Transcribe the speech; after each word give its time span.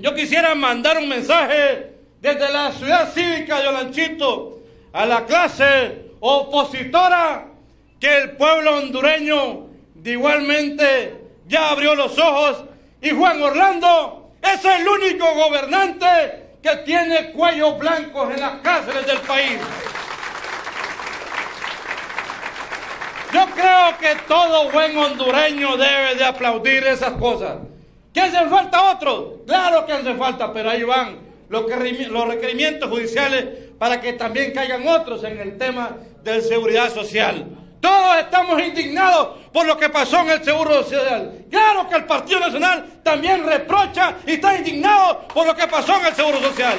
Yo 0.00 0.14
quisiera 0.14 0.54
mandar 0.54 0.96
un 0.96 1.08
mensaje 1.08 1.92
desde 2.22 2.50
la 2.50 2.72
ciudad 2.72 3.12
cívica 3.12 3.60
de 3.60 3.68
Olanchito 3.68 4.60
a 4.94 5.04
la 5.04 5.26
clase 5.26 6.12
opositora 6.20 7.46
que 8.00 8.16
el 8.16 8.30
pueblo 8.32 8.78
hondureño 8.78 9.66
igualmente 10.02 11.20
ya 11.46 11.70
abrió 11.70 11.94
los 11.94 12.18
ojos 12.18 12.64
y 13.02 13.10
Juan 13.10 13.42
Orlando 13.42 14.32
es 14.42 14.64
el 14.64 14.88
único 14.88 15.34
gobernante 15.34 16.56
que 16.62 16.76
tiene 16.78 17.32
cuellos 17.32 17.78
blancos 17.78 18.32
en 18.34 18.40
las 18.40 18.60
cárceles 18.60 19.06
del 19.06 19.18
país. 19.18 19.58
Yo 23.34 23.46
creo 23.54 23.98
que 23.98 24.22
todo 24.26 24.70
buen 24.70 24.96
hondureño 24.96 25.76
debe 25.76 26.14
de 26.14 26.24
aplaudir 26.24 26.86
esas 26.86 27.12
cosas. 27.12 27.69
¿Qué 28.12 28.20
hace 28.20 28.48
falta 28.48 28.90
otro? 28.90 29.42
Claro 29.46 29.86
que 29.86 29.92
hace 29.92 30.14
falta, 30.14 30.52
pero 30.52 30.70
ahí 30.70 30.82
van 30.82 31.18
los 31.48 31.64
requerimientos 32.28 32.88
judiciales 32.88 33.70
para 33.78 34.00
que 34.00 34.14
también 34.14 34.52
caigan 34.52 34.86
otros 34.86 35.22
en 35.24 35.38
el 35.38 35.56
tema 35.58 35.96
de 36.22 36.40
seguridad 36.42 36.92
social. 36.92 37.46
Todos 37.80 38.18
estamos 38.18 38.62
indignados 38.62 39.38
por 39.52 39.66
lo 39.66 39.76
que 39.76 39.88
pasó 39.88 40.20
en 40.20 40.30
el 40.30 40.44
Seguro 40.44 40.82
Social. 40.82 41.46
Claro 41.50 41.88
que 41.88 41.96
el 41.96 42.04
Partido 42.04 42.40
Nacional 42.40 43.00
también 43.02 43.44
reprocha 43.44 44.16
y 44.26 44.32
está 44.32 44.56
indignado 44.56 45.26
por 45.28 45.46
lo 45.46 45.56
que 45.56 45.66
pasó 45.66 45.98
en 45.98 46.06
el 46.06 46.14
Seguro 46.14 46.40
Social. 46.40 46.76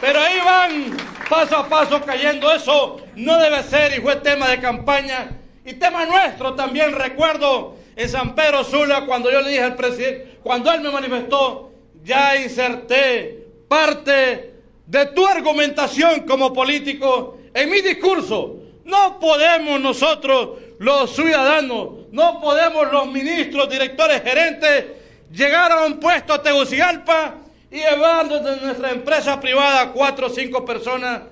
Pero 0.00 0.20
ahí 0.20 0.40
van 0.44 0.96
paso 1.30 1.56
a 1.56 1.68
paso 1.68 2.02
cayendo. 2.02 2.50
Eso 2.52 2.96
no 3.14 3.38
debe 3.38 3.62
ser 3.62 3.96
y 3.96 4.00
fue 4.00 4.16
tema 4.16 4.48
de 4.48 4.60
campaña 4.60 5.30
y 5.64 5.74
tema 5.74 6.04
nuestro 6.04 6.54
también. 6.54 6.92
Recuerdo 6.94 7.76
en 7.96 8.08
San 8.10 8.34
Pedro 8.34 8.62
Sula 8.62 9.06
cuando 9.06 9.30
yo 9.30 9.40
le 9.40 9.48
dije 9.48 9.62
al 9.62 9.74
presidente, 9.74 10.38
cuando 10.42 10.70
él 10.70 10.82
me 10.82 10.90
manifestó, 10.90 11.72
ya 12.04 12.36
inserté 12.36 13.46
parte 13.66 14.54
de 14.86 15.06
tu 15.06 15.26
argumentación 15.26 16.20
como 16.20 16.52
político 16.52 17.38
en 17.52 17.70
mi 17.70 17.80
discurso. 17.80 18.56
No 18.84 19.18
podemos 19.18 19.80
nosotros, 19.80 20.58
los 20.78 21.16
ciudadanos, 21.16 22.06
no 22.12 22.40
podemos 22.40 22.92
los 22.92 23.06
ministros, 23.08 23.68
directores, 23.68 24.22
gerentes, 24.22 24.84
llegar 25.32 25.72
a 25.72 25.84
un 25.86 25.98
puesto 25.98 26.34
a 26.34 26.42
Tegucigalpa 26.42 27.34
y 27.70 27.78
llevar 27.78 28.28
de 28.28 28.60
nuestra 28.60 28.92
empresa 28.92 29.40
privada 29.40 29.90
cuatro 29.92 30.26
o 30.26 30.30
cinco 30.30 30.64
personas, 30.64 31.22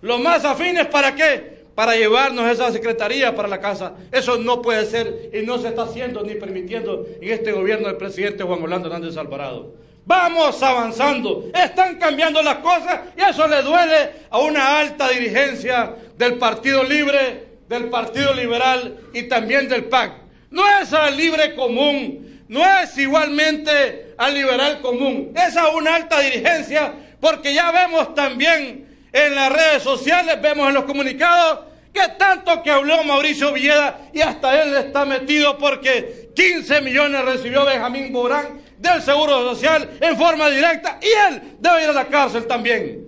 los 0.00 0.18
más 0.18 0.44
afines, 0.44 0.86
¿para 0.86 1.14
qué? 1.14 1.53
Para 1.74 1.96
llevarnos 1.96 2.50
esa 2.50 2.70
secretaría 2.70 3.34
para 3.34 3.48
la 3.48 3.60
casa. 3.60 3.94
Eso 4.12 4.38
no 4.38 4.62
puede 4.62 4.86
ser 4.86 5.30
y 5.32 5.44
no 5.44 5.58
se 5.58 5.68
está 5.68 5.82
haciendo 5.82 6.22
ni 6.22 6.34
permitiendo 6.34 7.06
en 7.20 7.32
este 7.32 7.52
gobierno 7.52 7.88
del 7.88 7.96
presidente 7.96 8.44
Juan 8.44 8.62
Orlando 8.62 8.88
Hernández 8.88 9.16
Alvarado. 9.16 9.74
Vamos 10.06 10.62
avanzando. 10.62 11.46
Están 11.54 11.98
cambiando 11.98 12.42
las 12.42 12.56
cosas 12.56 13.00
y 13.16 13.22
eso 13.22 13.46
le 13.48 13.62
duele 13.62 14.10
a 14.30 14.38
una 14.38 14.78
alta 14.78 15.08
dirigencia 15.08 15.96
del 16.16 16.34
Partido 16.34 16.84
Libre, 16.84 17.46
del 17.68 17.88
Partido 17.88 18.34
Liberal 18.34 18.98
y 19.12 19.24
también 19.24 19.68
del 19.68 19.84
PAC. 19.84 20.12
No 20.50 20.62
es 20.80 20.92
al 20.92 21.16
libre 21.16 21.54
común, 21.54 22.44
no 22.48 22.60
es 22.80 22.96
igualmente 22.98 24.14
al 24.16 24.34
liberal 24.34 24.80
común, 24.80 25.32
es 25.34 25.56
a 25.56 25.68
una 25.70 25.96
alta 25.96 26.20
dirigencia 26.20 26.92
porque 27.20 27.54
ya 27.54 27.72
vemos 27.72 28.14
también 28.14 28.93
en 29.14 29.32
las 29.32 29.52
redes 29.52 29.82
sociales, 29.84 30.42
vemos 30.42 30.66
en 30.68 30.74
los 30.74 30.84
comunicados 30.84 31.60
que 31.92 32.08
tanto 32.18 32.60
que 32.64 32.70
habló 32.72 33.04
Mauricio 33.04 33.52
Villeda 33.52 34.08
y 34.12 34.20
hasta 34.20 34.60
él 34.60 34.74
está 34.74 35.04
metido 35.04 35.56
porque 35.56 36.30
15 36.34 36.80
millones 36.80 37.24
recibió 37.24 37.64
Benjamín 37.64 38.12
Borán 38.12 38.60
del 38.76 39.00
Seguro 39.02 39.54
Social 39.54 39.88
en 40.00 40.16
forma 40.18 40.50
directa 40.50 40.98
y 41.00 41.32
él 41.32 41.56
debe 41.60 41.84
ir 41.84 41.90
a 41.90 41.92
la 41.92 42.06
cárcel 42.06 42.48
también. 42.48 43.06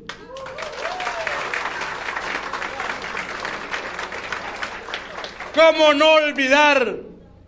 ¿Cómo 5.53 5.93
no 5.93 6.13
olvidar 6.13 6.99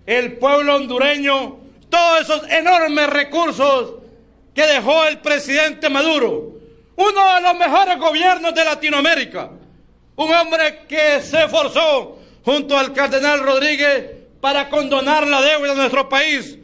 el 0.05 0.33
pueblo 0.39 0.75
hondureño 0.75 1.61
todos 1.89 2.23
esos 2.23 2.51
enormes 2.51 3.09
recursos 3.09 3.95
que 4.53 4.67
dejó 4.67 5.05
el 5.05 5.19
presidente 5.21 5.89
Maduro? 5.89 6.59
Uno 6.99 7.35
de 7.35 7.41
los 7.41 7.55
mejores 7.57 7.99
gobiernos 7.99 8.55
de 8.55 8.65
Latinoamérica. 8.65 9.51
Un 10.17 10.35
hombre 10.35 10.87
que 10.87 11.21
se 11.21 11.45
esforzó 11.45 12.19
junto 12.45 12.77
al 12.77 12.93
cardenal 12.93 13.41
Rodríguez 13.41 14.05
para 14.41 14.69
condonar 14.69 15.27
la 15.27 15.41
deuda 15.41 15.71
de 15.71 15.75
nuestro 15.75 16.09
país 16.09 16.59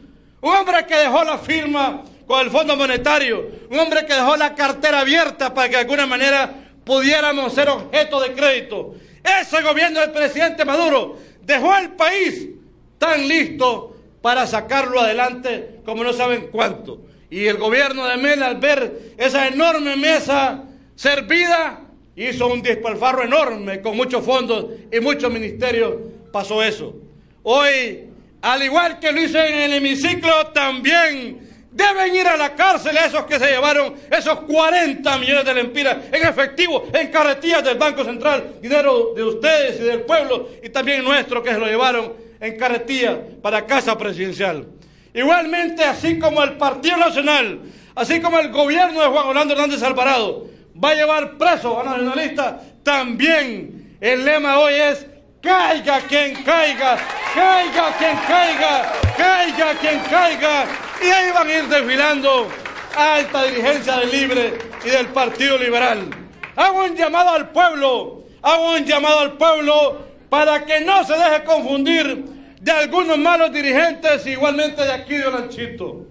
un 0.45 0.55
hombre 0.55 0.85
que 0.85 0.95
dejó 0.95 1.25
la 1.25 1.39
firma 1.39 2.05
con 2.27 2.39
el 2.43 2.51
Fondo 2.51 2.77
Monetario. 2.77 3.51
Un 3.71 3.79
hombre 3.79 4.05
que 4.05 4.13
dejó 4.13 4.37
la 4.37 4.55
cartera 4.55 5.01
abierta 5.01 5.55
para 5.55 5.71
que 5.71 5.77
de 5.77 5.81
alguna 5.81 6.05
manera 6.05 6.53
pudiéramos 6.85 7.55
ser 7.55 7.71
objeto 7.71 8.21
de 8.21 8.35
crédito. 8.35 8.95
Ese 9.41 9.63
gobierno 9.63 10.01
del 10.01 10.13
presidente 10.13 10.67
Maduro 10.67 11.17
dejó 11.41 11.75
el 11.79 11.93
país 11.93 12.51
tan 12.99 13.27
listo 13.27 13.97
para 14.21 14.47
sacarlo 14.47 15.01
adelante 15.01 15.81
como 15.87 16.05
no 16.05 16.13
saben 16.13 16.49
cuánto. 16.53 17.01
Y 17.35 17.49
el 17.49 17.57
gobierno 17.57 18.07
de 18.07 18.17
Mel, 18.17 18.45
al 18.45 18.59
ver 18.59 19.15
esa 19.19 19.49
enorme 19.49 19.97
mesa 19.97 20.63
servida, 20.95 21.81
hizo 22.15 22.47
un 22.47 22.63
despalfarro 22.63 23.25
enorme 23.25 23.81
con 23.81 23.97
muchos 23.97 24.25
fondos 24.25 24.67
y 24.93 25.01
muchos 25.01 25.33
ministerios. 25.33 25.97
Pasó 26.31 26.63
eso. 26.63 26.95
Hoy 27.43 28.05
al 28.41 28.63
igual 28.63 29.01
que 29.01 29.11
lo 29.11 29.21
hizo 29.21 29.43
en 29.43 29.55
el 29.59 29.73
hemiciclo, 29.73 30.47
también 30.53 31.41
deben 31.73 32.15
ir 32.15 32.29
a 32.29 32.37
la 32.37 32.55
cárcel 32.55 32.97
esos 32.97 33.25
que 33.25 33.41
se 33.41 33.47
llevaron 33.47 33.95
esos 34.17 34.43
40 34.43 35.19
millones 35.19 35.45
de 35.45 35.55
lempiras 35.55 35.97
en 36.13 36.29
efectivo, 36.29 36.87
en 36.93 37.11
carretillas 37.11 37.65
del 37.65 37.79
Banco 37.79 38.05
Central, 38.05 38.59
dinero 38.63 39.13
de 39.17 39.25
ustedes 39.25 39.81
y 39.81 39.83
del 39.83 40.03
pueblo 40.03 40.51
y 40.63 40.69
también 40.69 41.03
nuestro 41.03 41.43
que 41.43 41.51
se 41.51 41.59
lo 41.59 41.67
llevaron 41.67 42.13
en 42.39 42.57
carretilla 42.57 43.19
para 43.43 43.67
casa 43.67 43.99
presidencial. 43.99 44.69
Igualmente, 45.15 45.85
así 45.85 46.19
como 46.19 46.43
el 46.43 46.55
Partido 46.55 46.97
Nacional, 46.97 47.61
así 47.95 48.21
como 48.21 48.41
el 48.41 48.51
gobierno 48.51 49.01
de 49.01 49.07
Juan 49.07 49.29
Orlando 49.29 49.55
Hernández 49.55 49.81
Alvarado 49.85 50.49
va 50.83 50.91
a 50.91 50.95
llevar 50.97 51.39
preso 51.39 51.81
a 51.81 51.85
nacionalistas, 51.85 52.55
también 52.83 53.97
el 54.01 54.25
lema 54.25 54.59
hoy 54.59 54.75
es 54.75 55.07
caiga 55.41 56.01
quien 56.01 56.43
caiga, 56.43 56.99
caiga 57.33 57.97
quien 57.97 58.17
caiga, 58.27 58.93
caiga 59.17 59.75
quien 59.81 60.01
caiga. 60.11 60.67
Y 61.01 61.07
ahí 61.07 61.31
van 61.33 61.47
a 61.47 61.53
ir 61.59 61.69
desfilando 61.69 62.49
alta 62.97 63.45
dirigencia 63.45 63.99
del 63.99 64.11
Libre 64.11 64.59
y 64.85 64.89
del 64.89 65.07
Partido 65.07 65.57
Liberal. 65.59 66.11
Hago 66.57 66.85
un 66.87 66.97
llamado 66.97 67.31
al 67.31 67.51
pueblo, 67.51 68.25
hago 68.43 68.73
un 68.73 68.85
llamado 68.85 69.21
al 69.21 69.33
pueblo 69.35 70.07
para 70.29 70.65
que 70.65 70.81
no 70.81 71.05
se 71.05 71.13
deje 71.13 71.45
confundir 71.45 72.35
de 72.61 72.71
algunos 72.73 73.19
malos 73.19 73.53
dirigentes, 73.53 74.27
igualmente 74.27 74.83
de 74.83 74.93
aquí 74.93 75.15
de 75.15 75.27
Olanchito. 75.27 76.07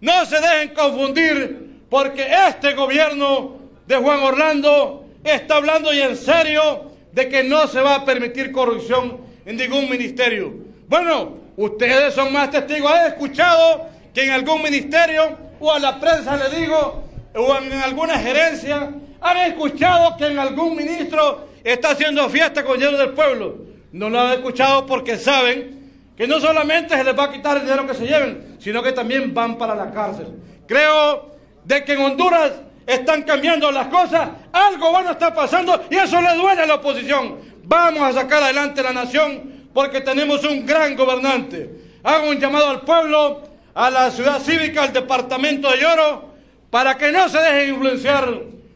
No 0.00 0.26
se 0.26 0.40
dejen 0.40 0.74
confundir 0.74 1.80
porque 1.88 2.26
este 2.48 2.74
gobierno 2.74 3.56
de 3.86 3.96
Juan 3.96 4.20
Orlando 4.20 5.06
está 5.22 5.56
hablando 5.56 5.92
y 5.92 6.00
en 6.00 6.16
serio 6.16 6.90
de 7.12 7.28
que 7.28 7.44
no 7.44 7.66
se 7.68 7.80
va 7.80 7.96
a 7.96 8.04
permitir 8.04 8.52
corrupción 8.52 9.18
en 9.46 9.56
ningún 9.56 9.88
ministerio. 9.88 10.52
Bueno, 10.88 11.38
ustedes 11.56 12.14
son 12.14 12.32
más 12.32 12.50
testigos. 12.50 12.90
¿Han 12.90 13.06
escuchado 13.06 13.88
que 14.12 14.24
en 14.24 14.30
algún 14.30 14.62
ministerio 14.62 15.38
o 15.60 15.72
a 15.72 15.78
la 15.78 15.98
prensa 16.00 16.36
le 16.36 16.60
digo, 16.60 17.04
o 17.34 17.56
en 17.56 17.72
alguna 17.72 18.18
gerencia, 18.18 18.90
han 19.20 19.36
escuchado 19.38 20.16
que 20.16 20.26
en 20.26 20.38
algún 20.38 20.76
ministro 20.76 21.48
está 21.62 21.90
haciendo 21.90 22.28
fiesta 22.28 22.64
con 22.64 22.78
dinero 22.78 22.98
del 22.98 23.10
pueblo? 23.10 23.56
No 23.92 24.10
lo 24.10 24.20
han 24.20 24.32
escuchado 24.32 24.86
porque 24.86 25.16
saben 25.16 25.83
que 26.16 26.26
no 26.26 26.40
solamente 26.40 26.96
se 26.96 27.04
les 27.04 27.18
va 27.18 27.24
a 27.24 27.32
quitar 27.32 27.56
el 27.56 27.64
dinero 27.64 27.86
que 27.86 27.94
se 27.94 28.06
lleven, 28.06 28.56
sino 28.60 28.82
que 28.82 28.92
también 28.92 29.34
van 29.34 29.58
para 29.58 29.74
la 29.74 29.90
cárcel. 29.90 30.28
Creo 30.66 31.34
de 31.64 31.84
que 31.84 31.94
en 31.94 32.00
Honduras 32.00 32.52
están 32.86 33.22
cambiando 33.22 33.70
las 33.72 33.88
cosas, 33.88 34.28
algo 34.52 34.90
bueno 34.90 35.12
está 35.12 35.34
pasando 35.34 35.84
y 35.90 35.96
eso 35.96 36.20
le 36.20 36.34
duele 36.34 36.62
a 36.62 36.66
la 36.66 36.74
oposición. 36.74 37.38
Vamos 37.64 38.02
a 38.02 38.12
sacar 38.12 38.42
adelante 38.42 38.82
la 38.82 38.92
nación 38.92 39.68
porque 39.72 40.00
tenemos 40.00 40.44
un 40.44 40.64
gran 40.64 40.94
gobernante. 40.94 41.70
Hago 42.02 42.28
un 42.28 42.38
llamado 42.38 42.68
al 42.68 42.82
pueblo, 42.82 43.42
a 43.74 43.90
la 43.90 44.10
ciudad 44.10 44.38
cívica, 44.40 44.84
al 44.84 44.92
departamento 44.92 45.70
de 45.70 45.78
Lloro, 45.78 46.34
para 46.70 46.96
que 46.96 47.10
no 47.10 47.28
se 47.28 47.38
dejen 47.38 47.74
influenciar 47.74 48.28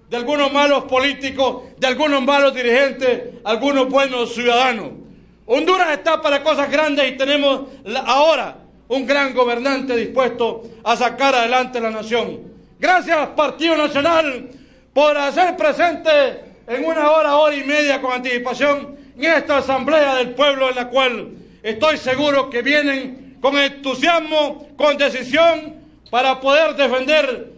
de 0.08 0.16
algunos 0.16 0.52
malos 0.52 0.84
políticos, 0.84 1.64
de 1.76 1.86
algunos 1.86 2.22
malos 2.22 2.54
dirigentes, 2.54 3.34
algunos 3.44 3.88
buenos 3.88 4.34
ciudadanos. 4.34 5.07
Honduras 5.50 5.92
está 5.92 6.20
para 6.20 6.42
cosas 6.42 6.70
grandes 6.70 7.10
y 7.10 7.16
tenemos 7.16 7.62
ahora 8.04 8.58
un 8.88 9.06
gran 9.06 9.32
gobernante 9.32 9.96
dispuesto 9.96 10.62
a 10.84 10.94
sacar 10.94 11.34
adelante 11.34 11.80
la 11.80 11.90
nación. 11.90 12.40
Gracias 12.78 13.28
Partido 13.28 13.74
Nacional 13.74 14.50
por 14.92 15.16
hacer 15.16 15.56
presente 15.56 16.44
en 16.66 16.84
una 16.84 17.10
hora, 17.10 17.36
hora 17.36 17.56
y 17.56 17.64
media 17.64 17.98
con 17.98 18.12
anticipación 18.12 18.94
en 19.16 19.24
esta 19.24 19.56
asamblea 19.56 20.16
del 20.16 20.34
pueblo 20.34 20.68
en 20.68 20.76
la 20.76 20.88
cual 20.88 21.30
estoy 21.62 21.96
seguro 21.96 22.50
que 22.50 22.60
vienen 22.60 23.38
con 23.40 23.56
entusiasmo, 23.56 24.68
con 24.76 24.98
decisión, 24.98 25.76
para 26.10 26.40
poder 26.40 26.76
defender 26.76 27.52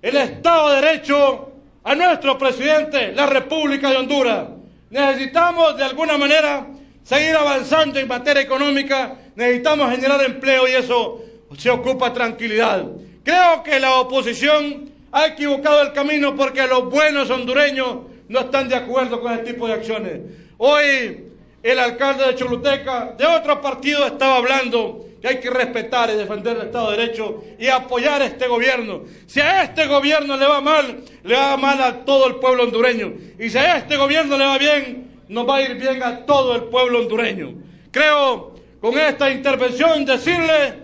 el 0.00 0.16
Estado 0.16 0.70
de 0.70 0.80
Derecho 0.80 1.52
a 1.82 1.94
nuestro 1.94 2.38
presidente, 2.38 3.12
la 3.12 3.26
República 3.26 3.90
de 3.90 3.96
Honduras. 3.98 4.46
Necesitamos 4.88 5.76
de 5.76 5.84
alguna 5.84 6.16
manera 6.16 6.68
seguir 7.04 7.36
avanzando 7.36 8.00
en 8.00 8.08
materia 8.08 8.42
económica, 8.42 9.16
necesitamos 9.36 9.90
generar 9.90 10.24
empleo 10.24 10.66
y 10.66 10.72
eso 10.72 11.22
se 11.56 11.70
ocupa 11.70 12.12
tranquilidad. 12.12 12.86
Creo 13.22 13.62
que 13.62 13.78
la 13.78 13.94
oposición 13.96 14.90
ha 15.12 15.26
equivocado 15.26 15.82
el 15.82 15.92
camino 15.92 16.34
porque 16.34 16.66
los 16.66 16.90
buenos 16.90 17.30
hondureños 17.30 17.98
no 18.28 18.40
están 18.40 18.68
de 18.68 18.74
acuerdo 18.74 19.20
con 19.20 19.32
este 19.32 19.52
tipo 19.52 19.66
de 19.68 19.74
acciones. 19.74 20.20
Hoy 20.58 21.24
el 21.62 21.78
alcalde 21.78 22.26
de 22.26 22.34
Choluteca, 22.34 23.14
de 23.16 23.24
otro 23.24 23.60
partido, 23.60 24.06
estaba 24.06 24.36
hablando 24.36 25.06
que 25.22 25.28
hay 25.28 25.40
que 25.40 25.48
respetar 25.48 26.10
y 26.10 26.14
defender 26.14 26.56
el 26.56 26.64
Estado 26.64 26.90
de 26.90 26.96
Derecho 26.98 27.42
y 27.58 27.68
apoyar 27.68 28.20
a 28.20 28.26
este 28.26 28.46
gobierno. 28.46 29.04
Si 29.26 29.40
a 29.40 29.62
este 29.62 29.86
gobierno 29.86 30.36
le 30.36 30.46
va 30.46 30.60
mal, 30.60 31.02
le 31.22 31.34
va 31.34 31.56
mal 31.56 31.82
a 31.82 32.04
todo 32.04 32.26
el 32.26 32.34
pueblo 32.34 32.64
hondureño. 32.64 33.14
Y 33.38 33.48
si 33.48 33.56
a 33.56 33.78
este 33.78 33.96
gobierno 33.96 34.36
le 34.36 34.44
va 34.44 34.58
bien, 34.58 35.13
nos 35.28 35.48
va 35.48 35.56
a 35.56 35.62
ir 35.62 35.74
bien 35.74 36.02
a 36.02 36.24
todo 36.24 36.54
el 36.54 36.64
pueblo 36.64 37.00
hondureño. 37.00 37.54
Creo 37.90 38.54
con 38.80 38.98
esta 38.98 39.30
intervención 39.30 40.04
decirle 40.04 40.74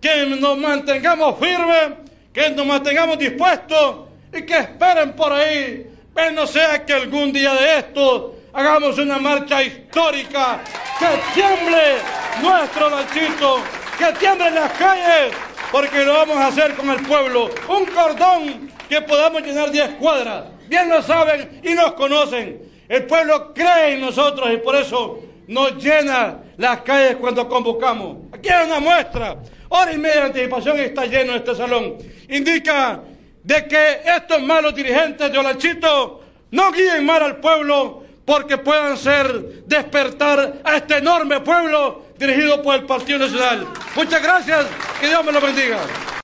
que 0.00 0.26
nos 0.26 0.56
mantengamos 0.58 1.38
firmes, 1.38 1.98
que 2.32 2.50
nos 2.50 2.66
mantengamos 2.66 3.18
dispuestos 3.18 4.08
y 4.32 4.42
que 4.42 4.58
esperen 4.58 5.14
por 5.14 5.32
ahí, 5.32 5.86
pero 6.14 6.32
no 6.32 6.46
sea 6.46 6.84
que 6.84 6.92
algún 6.92 7.32
día 7.32 7.52
de 7.54 7.78
esto 7.78 8.36
hagamos 8.52 8.98
una 8.98 9.18
marcha 9.18 9.62
histórica, 9.62 10.60
que 10.98 11.06
tiemble 11.34 11.96
nuestro 12.42 12.90
lanchito, 12.90 13.62
que 13.98 14.12
tiemble 14.18 14.50
las 14.50 14.72
calles, 14.72 15.34
porque 15.70 16.04
lo 16.04 16.14
vamos 16.14 16.36
a 16.36 16.48
hacer 16.48 16.74
con 16.74 16.90
el 16.90 17.02
pueblo. 17.02 17.50
Un 17.68 17.86
cordón 17.86 18.70
que 18.88 19.00
podamos 19.02 19.42
llenar 19.42 19.70
10 19.70 19.90
cuadras. 19.94 20.44
Bien 20.68 20.88
lo 20.88 21.02
saben 21.02 21.60
y 21.62 21.74
nos 21.74 21.92
conocen. 21.92 22.60
El 22.90 23.04
pueblo 23.04 23.54
cree 23.54 23.94
en 23.94 24.00
nosotros 24.00 24.52
y 24.52 24.56
por 24.56 24.74
eso 24.74 25.20
nos 25.46 25.76
llena 25.76 26.38
las 26.56 26.80
calles 26.80 27.18
cuando 27.20 27.48
convocamos. 27.48 28.16
Aquí 28.32 28.48
hay 28.48 28.66
una 28.66 28.80
muestra. 28.80 29.36
Hora 29.68 29.92
y 29.92 29.96
media 29.96 30.16
de 30.16 30.26
anticipación 30.26 30.80
está 30.80 31.06
lleno 31.06 31.36
este 31.36 31.54
salón. 31.54 31.98
Indica 32.28 33.00
de 33.44 33.68
que 33.68 34.00
estos 34.04 34.42
malos 34.42 34.74
dirigentes 34.74 35.30
de 35.30 35.38
Olanchito 35.38 36.20
no 36.50 36.72
guíen 36.72 37.06
mal 37.06 37.22
al 37.22 37.36
pueblo 37.36 38.02
porque 38.24 38.58
puedan 38.58 38.98
ser 38.98 39.64
despertar 39.66 40.60
a 40.64 40.76
este 40.76 40.96
enorme 40.96 41.38
pueblo 41.42 42.06
dirigido 42.18 42.60
por 42.60 42.74
el 42.74 42.86
Partido 42.86 43.20
Nacional. 43.20 43.68
Muchas 43.94 44.20
gracias, 44.20 44.66
que 45.00 45.06
Dios 45.06 45.24
me 45.24 45.30
lo 45.30 45.40
bendiga. 45.40 45.78